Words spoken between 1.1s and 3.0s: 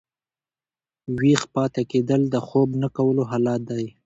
ویښ پاته کېدل د خوب نه